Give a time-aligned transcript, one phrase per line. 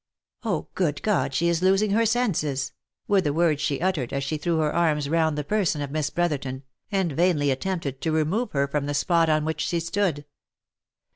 [0.43, 1.31] "Oh,*good God!
[1.31, 2.71] she is losing her senses!"
[3.07, 6.09] were the words she uttered as she threw her arms round the person of Miss
[6.09, 10.25] Brotherton, and vainly attempted to remove her from the spot on which she stood.